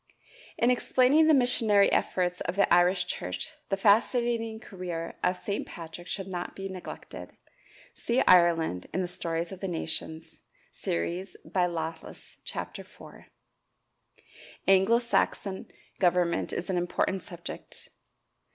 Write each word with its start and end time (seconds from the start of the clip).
In 0.57 0.71
explaining 0.71 1.27
the 1.27 1.33
missionary 1.35 1.91
efforts 1.91 2.41
of 2.41 2.55
the 2.55 2.73
Irish 2.73 3.05
church, 3.05 3.51
the 3.69 3.77
fascinating 3.77 4.59
career 4.59 5.15
of 5.23 5.37
St. 5.37 5.63
Patrick 5.67 6.07
should 6.07 6.25
not 6.27 6.55
be 6.55 6.67
neglected. 6.67 7.33
See 7.93 8.19
"Ireland" 8.21 8.87
in 8.95 9.03
the 9.03 9.07
"Stories 9.07 9.51
of 9.51 9.59
the 9.59 9.67
Nations," 9.67 10.41
series, 10.71 11.37
by 11.45 11.67
Lawless, 11.67 12.37
Chapter 12.43 12.81
IV. 12.81 13.25
Anglo 14.67 14.97
Saxon 14.97 15.67
government 15.99 16.51
is 16.51 16.71
an 16.71 16.77
important 16.77 17.21
subject. 17.21 17.89